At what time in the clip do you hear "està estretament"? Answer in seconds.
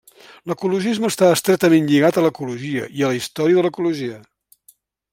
1.13-1.91